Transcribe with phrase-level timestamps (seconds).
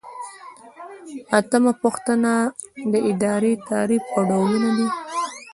[1.39, 2.33] اتمه پوښتنه
[2.91, 4.87] د ادارې تعریف او ډولونه دي.